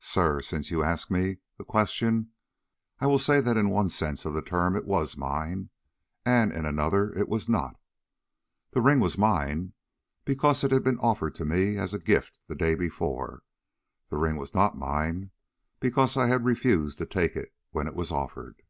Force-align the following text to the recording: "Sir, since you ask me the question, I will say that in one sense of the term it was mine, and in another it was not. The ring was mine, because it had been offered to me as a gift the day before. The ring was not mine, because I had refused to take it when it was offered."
"Sir, 0.00 0.42
since 0.42 0.70
you 0.70 0.82
ask 0.82 1.10
me 1.10 1.38
the 1.56 1.64
question, 1.64 2.32
I 3.00 3.06
will 3.06 3.18
say 3.18 3.40
that 3.40 3.56
in 3.56 3.70
one 3.70 3.88
sense 3.88 4.26
of 4.26 4.34
the 4.34 4.42
term 4.42 4.76
it 4.76 4.84
was 4.84 5.16
mine, 5.16 5.70
and 6.26 6.52
in 6.52 6.66
another 6.66 7.14
it 7.14 7.26
was 7.26 7.48
not. 7.48 7.80
The 8.72 8.82
ring 8.82 9.00
was 9.00 9.16
mine, 9.16 9.72
because 10.26 10.62
it 10.62 10.72
had 10.72 10.84
been 10.84 10.98
offered 10.98 11.34
to 11.36 11.46
me 11.46 11.78
as 11.78 11.94
a 11.94 11.98
gift 11.98 12.38
the 12.48 12.54
day 12.54 12.74
before. 12.74 13.44
The 14.10 14.18
ring 14.18 14.36
was 14.36 14.52
not 14.52 14.76
mine, 14.76 15.30
because 15.80 16.18
I 16.18 16.26
had 16.26 16.44
refused 16.44 16.98
to 16.98 17.06
take 17.06 17.34
it 17.34 17.54
when 17.70 17.86
it 17.86 17.94
was 17.94 18.12
offered." 18.12 18.60